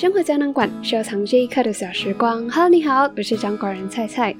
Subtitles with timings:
[0.00, 2.48] 生活胶囊馆，收藏这一刻的小时光。
[2.48, 4.34] Hello，你好，我是掌管人菜菜。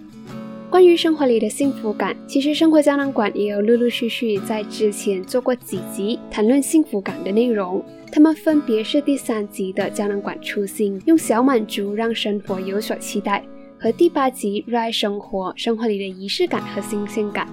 [0.71, 7.85] 关于生活里的幸福感，其实生活胶囊馆也有陆陆续续在之前做过几集谈论幸福感的内容。
[8.11, 13.45] 他们分别是第三集的胶囊馆初心，用小满足让生活有所期待，
[13.79, 17.47] 和第八集热爱生活，生活里的仪式感和新鲜感，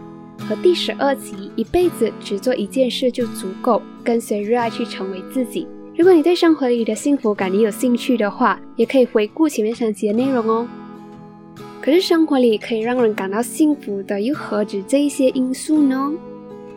[0.47, 5.67] 和第十二集一辈子只做一件事就足够，跟随热爱去成为自己。
[5.97, 10.67] 如果你对生活里的幸福感也有兴趣的话，也可以回顾前面三集的内容哦。
[11.81, 16.13] 可是生活里可以让人感到幸福的，又何止这一些因素呢？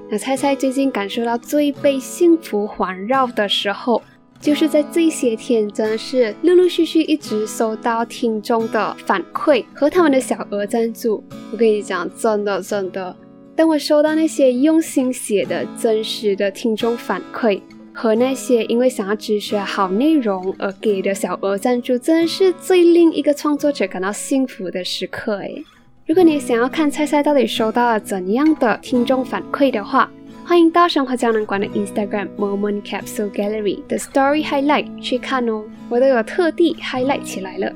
[0.09, 4.01] 那猜猜最近感受到最被幸福环绕的时候，
[4.41, 11.23] 就是在这些天，真的是陆陆续续一直收到听众的反馈和他们的小额赞助。
[11.53, 13.15] 我跟你讲，真的真的，
[13.55, 17.61] 当我收到那些用心写的真实的听众反馈。
[18.03, 25.63] 和那些因为想要支持好内容而给的小额赞助，真是最令一个创作者感到幸福的时刻诶。
[26.07, 30.11] 如果你想要看菜菜到底收到了怎样的听众反馈的话，
[30.47, 37.71] 欢迎到生活胶囊馆的 Instagram Moment Capsule Gallery 的 Story Highlight 去看哦，我都有特地 highlight 起来了。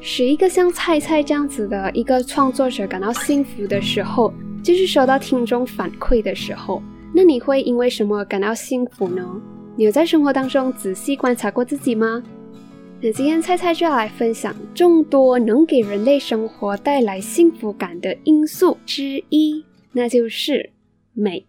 [0.00, 6.82] 使一个像菜菜这样子的一个创作者感到幸福的时候，就是收到听众反馈的时候。
[7.12, 9.24] 那你会因为什么感到幸福呢？
[9.76, 12.22] 你有在生活当中仔细观察过自己吗？
[13.02, 20.70] 那今天菜菜就要来分享众多能给人类生活带来幸福感的因素之一，那就是
[21.14, 21.46] 美。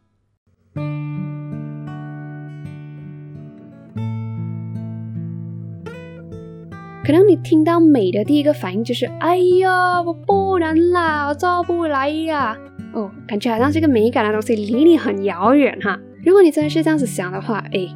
[7.03, 12.57] 可能你听到美的第一个反应就是：哎呀，我不能啦，我做不来呀。
[12.93, 15.99] 哦，感觉好像这个美感的东西离你很遥远哈。
[16.23, 17.87] 如果你真的是这样子想的话，哎，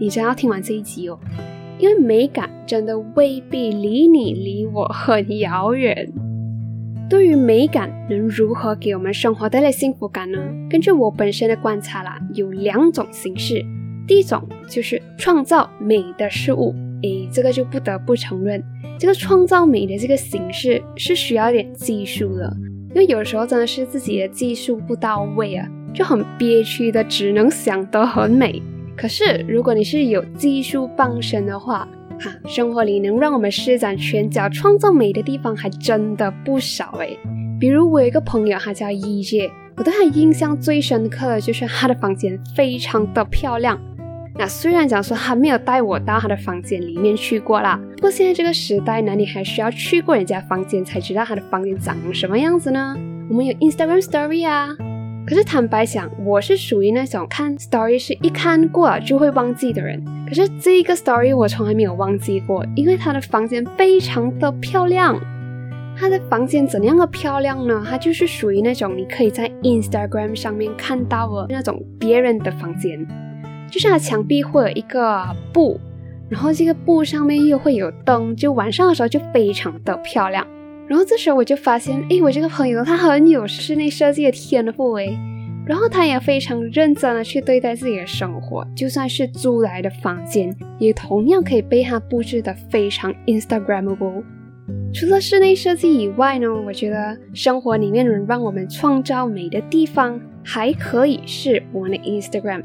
[0.00, 1.18] 你真要听完这一集哦，
[1.78, 6.12] 因为美感真的未必离你离我很遥远。
[7.10, 10.38] 对于美感能如何给我们生活带来幸福感呢？
[10.70, 13.64] 根据我本身的观察啦，有两种形式。
[14.06, 18.62] 第一种就是创造美的事物，哎，这个就不得不承认，
[18.98, 22.56] 这个创造美的这个形式是需要点技术的。
[22.94, 28.62] 因为有时候真的是自己的技术不到位啊，就很憋屈的，只能想得很美。
[28.96, 31.88] 可是如果你是有技术傍身的话，
[32.20, 37.18] 哈，生活里能让我们施展拳脚创造美的地方还真的不少诶。
[37.58, 43.76] 比如我有一个朋友，他叫一姐，我对他印象最深刻的就是他的房间非常的漂亮。
[44.36, 52.96] 那虽然讲说他没有带我到他的房间里面去过啦，不过现在这个时代呢，你还需要去过人家房间才知道他的房间长什么样子呢？
[53.30, 54.76] 我们有 Instagram Story 啊，
[55.24, 60.04] 可是坦白讲，我是属于那种看 Story 是一看过就会忘记的人。
[60.26, 65.16] 可是这一个 Story 我从来没有忘记过，因为他的房间非常的漂亮。
[65.96, 67.84] 他的房间怎样的漂亮呢？
[67.88, 73.06] 他就是属于那种你可以在 Instagram 上面看到的那种别人的房间。
[73.74, 75.80] 就是它墙壁会有一个布，
[76.28, 80.46] 然后这个布上面又会有灯，就晚上的时候就非常的漂亮。
[80.86, 85.18] 然后这时候我就发现，哎，我这个朋友他很有室内设计的天赋诶，
[85.66, 94.22] 然后他也非常认真的去对待自己的生活，就算是租来的房间，也同样可以被他布置的非常 Instagramable。
[94.92, 102.62] 除了室内设计以外呢，我觉得生活里面能让我们创造美的地方，还可以是我们的 Instagram。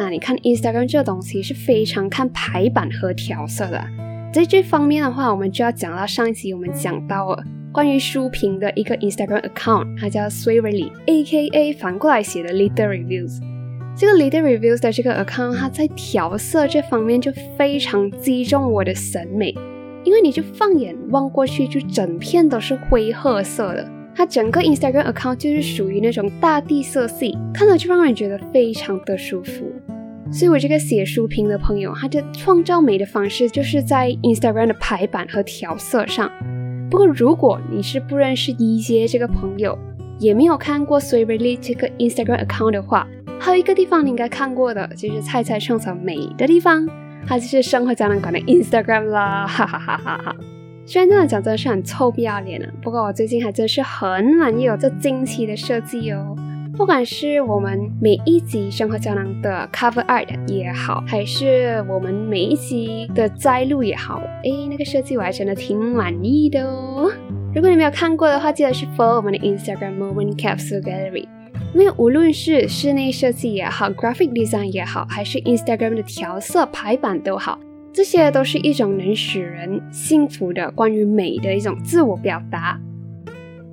[0.00, 3.84] 那你看 Instagram 这个东西是非常看排版和调色的，
[4.32, 13.40] 在这方面的话，我们就要讲到上一集我们讲到了关于书评的一个 Instagram account，它叫 Sweetly，A.K.A 反过来写的 Little Reviews。
[13.96, 19.52] 这个 Little Reviews 的这个 account，它在调色这方面就非常击中我的审美，
[20.04, 23.97] 因为你就放眼望过去，就整片都是灰褐色的。
[24.18, 29.72] 它整个 Instagram account 就是属于那种大地色系，看了就让人觉得非常的舒服。
[30.32, 36.28] 所以我这个写书评的朋友，他的创造美的方式就是在 Instagram 的排版和调色上。
[36.90, 39.78] 不过如果你是不认识一阶这个朋友，
[40.18, 43.06] 也没有看过 Sweetly 这个 Instagram account 的话，
[43.38, 46.84] 还有一个地方你应该看过的，就是菜菜创造美的地方，
[47.24, 50.36] 它就是生活胶囊馆的 Instagram 啦，哈哈哈哈哈。
[50.90, 56.34] 虽然这样讲真的是很臭不要脸啊，不过我最近还真是很满意我这惊奇的设计哦。
[56.78, 67.12] 不管是我们每一集生活胶囊的 cover art 也好，还是我们每一集的摘录也好，诶，那个设计我还真的挺满意的哦。
[67.54, 71.28] 如果你没有看过的话，记得去 follow 我们的 Instagram Moment Capsule Gallery，
[71.74, 77.58] 因为无论是室内设计也好，graphic design 也好，还是 Instagram 的调色排版都好。
[77.98, 82.78] 这些都是一种能使人幸福的关于美的一种自我表达。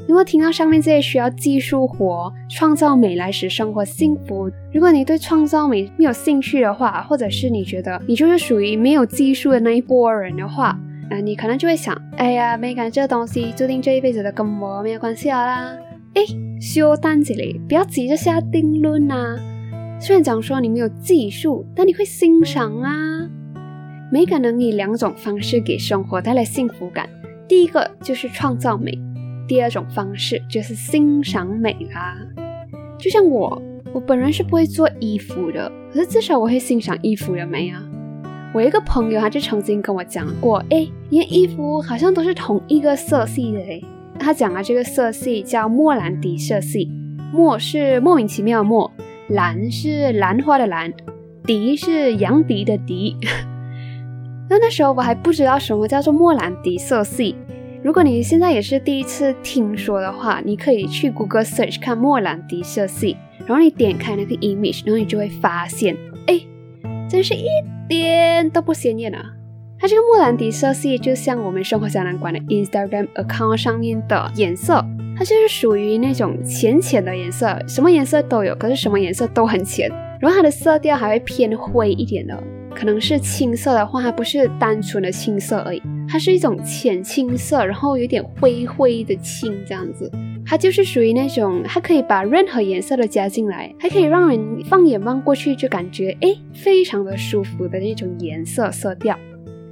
[0.08, 10.76] 如果听到上面这些需要技术活、创造美来使生活幸福，如果你对创造美没有兴趣的话，或者是你觉得你就是属于没有技术的那一波人的话，
[11.12, 15.72] 啊，你可能就会想，哎呀，美感这东西注定这一辈子都跟我没有关系啦。
[16.16, 16.24] 哎，
[16.60, 19.38] 休单这里，不要急着下定论呐。
[20.00, 23.15] 虽然讲说你没有技术，但你会欣赏啊。
[24.12, 27.10] 美感能以两种方式给生活带来幸福感，
[27.48, 28.98] 第一个就是创造美。
[29.48, 32.18] 第二种方式就是欣赏美啦，
[32.98, 33.62] 就像我，
[33.94, 37.84] 我本人是不会做衣服的，可是至少我会欣赏衣服的美啊。
[38.54, 43.84] 我一个朋友他就曾经跟我讲过，哎，你的衣服好像都是同一个色系的嘞。
[44.18, 46.90] 他讲啊这个色系叫莫兰迪色系，
[47.32, 48.92] 莫是莫名其妙的莫，
[49.28, 50.92] 兰是兰花的兰，
[51.44, 53.16] 迪是杨迪的迪。
[54.48, 57.36] 那那时候我还不知道什么叫做莫兰迪色系。
[57.84, 63.16] 如果你现在也是第一次听说的话，你可以去 Google Search 看莫兰迪色系，
[63.46, 65.96] 然后你点开那个 image，然后你就会发现，
[66.28, 66.40] 哎，
[67.08, 67.46] 真是一
[67.88, 69.24] 点都不鲜艳啊！
[69.78, 74.84] 它这个莫兰迪色系就像我们生活小南馆的 Instagram account 上面的颜色，
[75.16, 79.90] 它就是属于那种浅浅的颜色，什么颜色都有，可是什么颜色都很浅，
[80.20, 82.44] 然后它的色调还会偏灰一点的。
[82.76, 90.12] 可能是青色的话，它不是单纯的青色而已，它是一种浅青色，然后有点灰灰的青这样子。
[90.46, 99.18] 它就是属于那种，它可以把任何颜色都加进来，还可以让人放眼望过去就感觉哎，非常的舒服的那种颜色色调。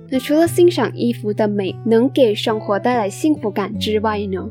[0.10, 4.48] 那除了欣赏衣服的美能给生活带来幸福感之外呢，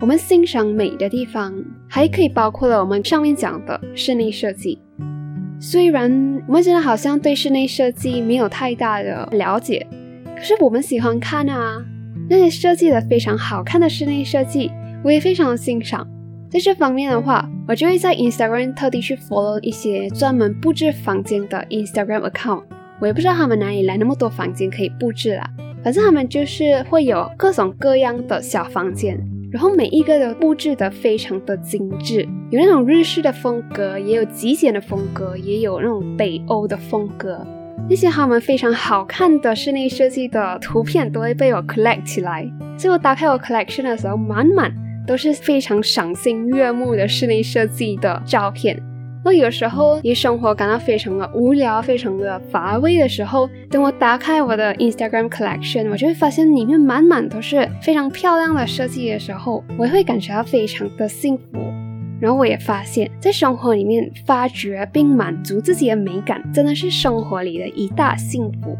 [0.00, 1.52] 我们欣赏美的地方
[1.88, 4.78] 还可以包括了我们上面讲的室内设计。
[5.60, 6.10] 虽然
[6.46, 9.84] 我们现在好像对室内设计没有太大的了解，
[10.36, 11.84] 可是我们喜欢看啊，
[12.30, 14.70] 那些设计的非常好看的室内设计，
[15.02, 16.06] 我也非常的欣赏。
[16.48, 22.62] 在这方面的话，我就会在 Instagram 特地去 follow 一些专门布置房间的 Instagram account。
[23.00, 25.50] 我也不知道他们哪里来那么多房间可以布置啦，
[25.82, 29.18] 反正他们就是会有各种各样的小房间。
[29.50, 37.46] 然后每一个都布置的非常的精致，有那种日式的风格，也有极简的风格，也有那种北欧的风格。
[37.88, 42.46] 那些他们非常好看的室内设计的图片都会被我 collect 起来，
[42.76, 44.70] 最后打开我 collection 的时候，满满
[45.06, 48.78] 都是非常赏心悦目的室内设计的照片。
[49.28, 61.58] 那有时候你生活感到非常的无聊、非常的乏味的时候，等我打开我的 Instagram collection，我就会发现里面满满都是非常漂亮的设计的时候，我会感觉到非常的幸福。
[62.18, 68.78] 然后我也发现，在生活里面发掘并满足自己的美感，真的是生活里的一大幸福。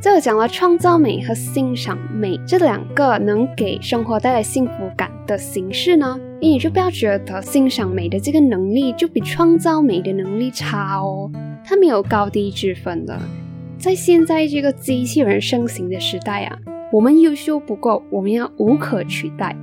[0.00, 6.16] 这我讲了创造美和欣赏美这两个能给生活带来幸福感的形式呢，
[6.50, 11.30] 你就不要觉得欣赏美的这个能力就比创造美的能力差哦，
[11.64, 13.18] 它没有高低之分的。
[13.78, 16.58] 在现在这个机器人盛行的时代啊，
[16.92, 19.56] 我们优秀不够，我们要无可取代。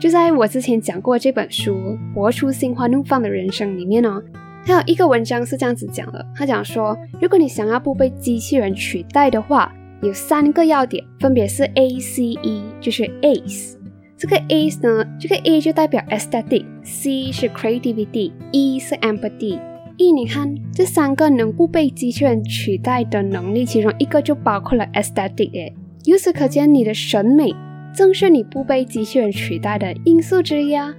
[0.00, 1.74] 就在我之前讲过这本书
[2.14, 4.22] 《活出心花怒放的人生》里面呢。
[4.64, 13.75] 还有一个文章是这样子讲的，他讲说，如果你想要不被机器人取代的话，有三个要点，分别是 A C E，就是 Ace。
[14.18, 19.60] 这个 A 呢，这个 A 就代表 Aesthetic，C 是 Creativity，E 是 Empathy。
[19.98, 25.74] E 你看这三个能不被机器人取代的能力，其中一个就包括了 Aesthetic 诶。
[26.04, 27.54] 由此可见，你的审美
[27.94, 30.94] 正是你不被机器人取代的因素之一啊。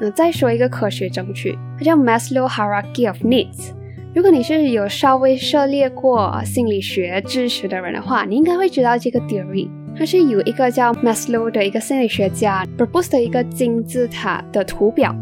[0.00, 3.72] 那再说一个科学证据，它叫 Maslow Hierarchy of Needs。
[4.14, 9.68] 如果你是有稍微涉猎过心理学知识的人的话，你应该会知道这个 theory。
[9.98, 15.14] 它是有一个叫 Maslow 的一个心理学家 propose 的一个金字塔的图表。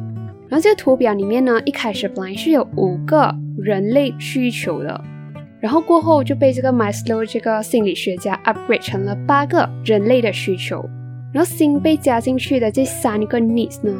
[0.49, 5.01] 然后这个图表里面呢，一开始本来是有五个人类需求的，
[5.61, 10.85] 然后过后就被这个 Maslow 这个心理学家 upgrade 成了八个人类的需求。
[11.33, 13.93] 然后新被加进去的这三个 needs 呢？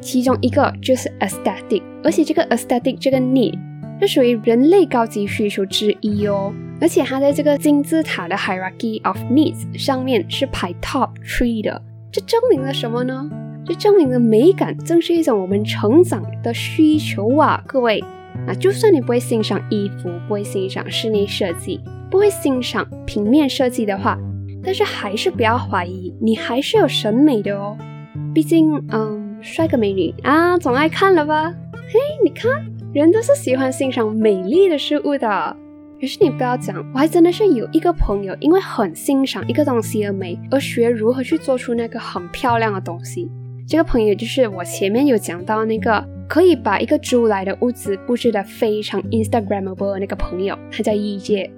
[0.00, 3.58] 其中一个就是 aesthetic，而且这个 aesthetic 这个 need
[4.02, 11.80] 是属于人类高级需求之一哦，而且它在这个金字塔的 hierarchy of needs 上面是排 top three 的，
[12.10, 13.30] 这证明了什么呢？
[13.64, 18.02] 这证明了美感正是一种我们成长的需求啊，各位
[18.46, 21.80] 啊，就算你不会欣赏衣服，不会欣赏室内设计，
[22.10, 24.18] 不会欣赏平面设计的话，
[24.64, 27.76] 但是还是不要怀疑，你还是有审美的哦，
[28.34, 29.22] 毕竟，嗯。
[29.42, 31.52] 帅哥美女啊，总爱看了吧？
[31.72, 35.56] 嘿，你看，人都是喜欢欣赏美丽的事物的。
[35.98, 43.30] 可是你不要讲，我还真的是有一个朋友，因为很欣赏一个东西的美，而学如何去做出那个很漂亮的东西。
[43.66, 51.50] 这个朋友就是我前面有讲到那个可以把一个租来的屋子布置的非常 Instagramable 的那个朋友，他叫一杰。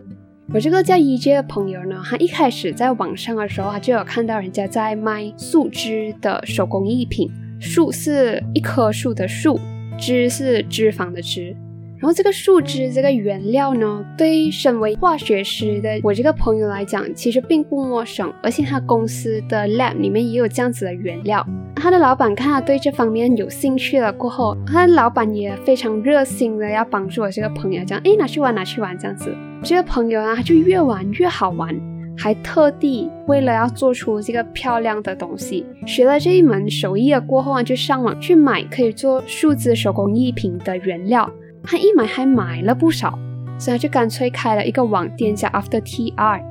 [0.52, 9.58] 我这个叫一杰的朋友呢，他一开始在网上的时候，他就有看到人家在卖树枝的手工艺品，树是一棵树的树，
[9.98, 11.56] 脂是脂肪的脂。
[11.96, 21.46] 然后这个树脂这个原料呢，对身为化学师的我这个朋友来讲，其实并不陌生，而且他公司的 lab 里面也有这样子的原料。
[21.74, 29.34] 他的老板看他对这方面有兴趣了过后，他的老板也非常热心的要帮助我这个朋友，讲哎拿去玩拿去玩这样子。
[29.62, 31.74] 这个朋友呢，他就越玩越好玩，
[32.16, 41.30] 还特地为了要做出这个漂亮的东西，学了这一门手艺了过后啊，就上网去买可以做树枝手工艺品的原料。
[41.62, 43.18] 他一买还买了不少，
[43.58, 46.42] 所以他就干脆开了一个网店叫 After TR。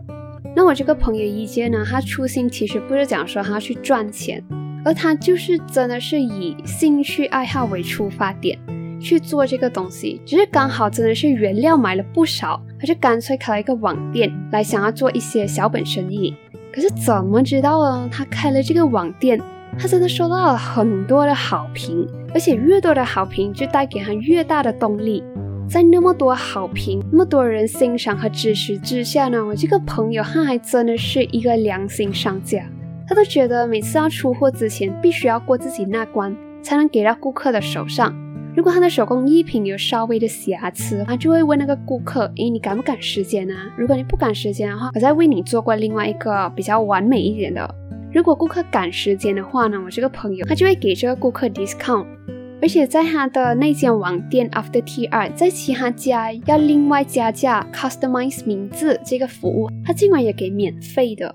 [0.56, 4.44] 那我这个朋友一杰呢，他初心其实不是讲说他要去赚钱，
[4.84, 8.60] 而他就是真的是以兴趣爱好为出发点
[9.04, 10.22] 去做这个东西。
[10.26, 16.34] 只是刚好真的是原料买了不少，他就干脆开了一个网店来想要做一些小本生意。
[16.74, 18.10] 可是怎么知道呢？
[18.12, 19.40] 他开了这个网店。
[19.76, 25.24] 他真的收到了很多的好评，而且越多的好评就带给他越大的动力。
[25.68, 32.64] 在那么多好评、那么多人欣赏和支持之下呢，我这个朋友他还真的是一个良心商家。
[33.08, 38.16] 他都觉得每次要出货之前，必须要过自己那关，才能给到顾客的手上。
[38.56, 43.74] 如果他的手工艺品有稍微的瑕疵，他就会问那个顾客：“诶，你赶不赶时间啊？
[43.76, 47.76] 如果你不赶时间的话，我再为你做过另外一个比较完美一点的。”
[48.14, 52.06] 如果顾客赶时间的话呢，我这个朋友他就会给这个顾客 discount，
[52.62, 61.34] 而且在他的那间网店 After TR，在其他家要另外加价 customize 名字这个服务，他竟然也给免费的。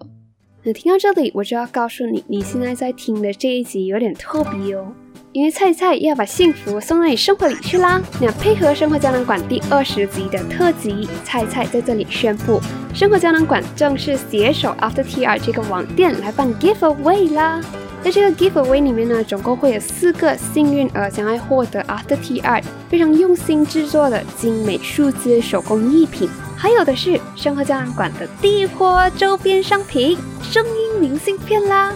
[0.62, 4.92] 那听到这里，我就要告诉你，你现在在听的这一集有点特别哦。
[5.38, 8.02] 因为菜菜要把幸福送到你生活里去啦！
[8.20, 12.60] 那配合生活胶囊馆第二十集的特辑，菜菜在这里宣布，
[12.92, 17.62] 生活胶囊馆正式携手 After TR 这个网店来办 giveaway 啦！
[18.02, 31.94] 在这个 giveaway 里面呢，总共会有四个幸运儿将会获得 After TR 非常用心制作的精美数字手工艺品，还有的是生活胶囊馆的第一波周边商品——声音明信片啦！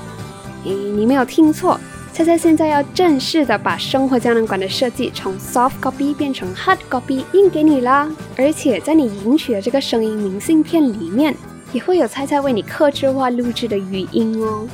[0.64, 1.80] 诶，你没有听错。
[2.12, 8.06] 菜菜现在要正式的把生活胶囊馆的设计从 soft copy 变成 hard copy 印给你啦！
[8.36, 11.34] 而且在你领取的这个声音明信片里面，
[11.72, 14.68] 也会有菜菜为你刻制化录制的语音哦。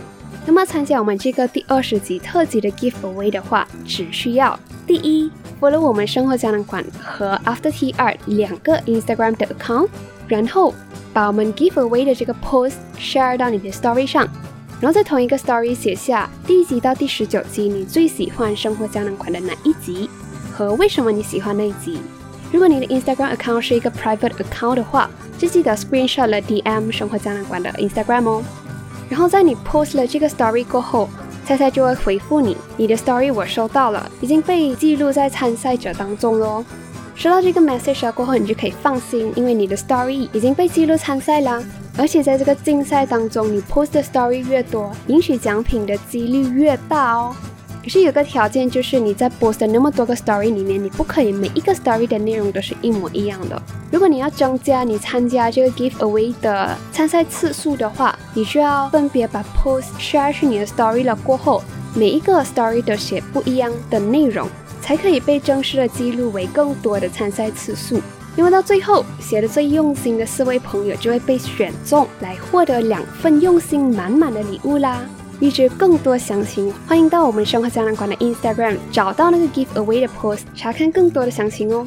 [0.45, 5.31] 那么参加我们这个第二十集特辑的 giveaway 的话，只需要第一
[5.61, 9.89] ，follow 我们生活胶囊馆和 After TR 两个 Instagram 的 account，
[10.27, 10.75] 然后
[11.13, 14.29] 把我们 giveaway 的这个 post share 到你的 story 上。
[14.81, 20.09] 然后在同一个 story 写下第一集到第十九集你最喜欢生活胶囊馆的哪一集，
[20.53, 21.99] 和为什么你喜欢那一集。
[22.53, 28.45] 如果你的 Instagram account 是一个 private account 的话，就记得 screenshot 了 DM 生活胶囊馆的 Instagram 哦。
[29.11, 31.09] 然后在你 post 了这个 story 过后，
[31.45, 36.65] 菜菜就会回复你，你的 story 我收到了，已经被记录在参赛者当中喽。
[37.15, 41.61] 收到这个 message 过后，你就可以放心，因为你的 story 已经被记录参赛啦。
[41.99, 47.35] 而且在这个竞赛当中，你 post 的 story 越多，赢取奖品的几率越大哦。
[47.83, 53.61] 可是有个条件，就是你在 post 的那么多个 story 里面，你不可以每一个 story 的内容都是一模一样的。
[53.91, 61.63] 如果你要增加你参加这个 giveaway 的参赛次数的话，你需要分别把 post share 去你的 story 了过后，
[61.95, 64.47] 每一个 story 都写不一样的内容，
[64.81, 68.01] 才可以被正式的记录为更多的参赛次数。
[68.39, 75.05] 因为到最后写的最用心的四位朋友就会被选中，来获得两份用心满满的礼物啦！
[75.41, 81.85] 预知更多详情，欢迎到我们生活胶囊馆的 Instagram 找到那个 giveaway 的 post 查看更多的详情哦。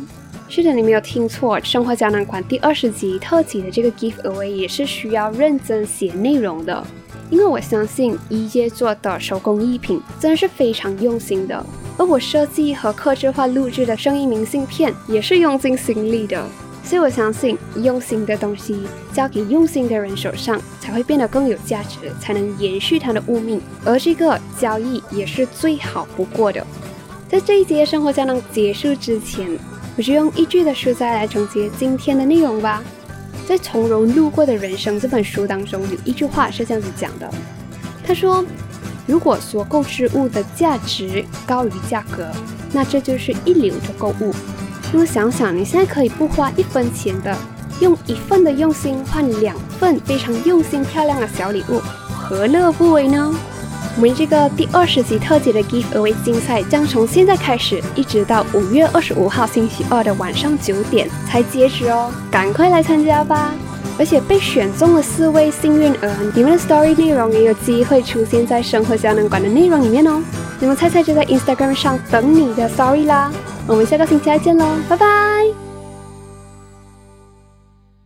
[0.50, 6.86] 是的，你没有听错，生活胶囊馆第二十集特辑的这个 giveaway 也是需要认真写内容的，
[7.30, 11.66] 因为我相信一阶做的手工艺品真的是非常用心的。
[12.02, 16.44] 而我设计和客制化录制的声音明信片也是用尽心力的，
[16.84, 23.62] 所以我相信用心的东西交给用心的人手上，才会变得更有价值，才能延续它的物命。
[23.86, 26.66] 而这个交易也是最好不过的。
[27.30, 29.48] 在这一节生活胶囊结束之前，
[29.96, 32.84] 我就用一句的书摘来总结今天的内容吧。
[33.48, 37.32] 在《从容路过的人生》这本书当中，有一句话是这样子讲的，
[38.04, 38.44] 他说。
[39.12, 42.32] 如果所购之物的价值高于价格，
[42.72, 44.34] 那这就是一流的购物。
[44.94, 47.38] 那么想想，你现在可以不花一分钱的
[47.82, 53.36] 用一份的用心换两份非常用心漂亮的小礼物，何乐不为呢？
[53.98, 63.52] 我们这个第二十集特辑的 Giveaway 竞赛将从现在开始，一直到五月二十五号星期二的晚上九点才截止哦，赶快来参加吧！
[64.02, 70.20] 而且被选中的四位幸运儿，你们的 Story 内容也有机会出现在生活胶囊馆的内容里面哦。
[70.60, 73.32] 你们猜猜就在 Instagram 上等你的 Story 啦！
[73.68, 75.71] 我们下个星期再见喽，拜拜。